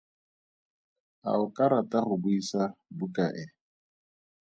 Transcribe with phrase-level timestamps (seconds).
[1.29, 2.61] A o ka rata go buisa
[2.97, 3.45] buka e?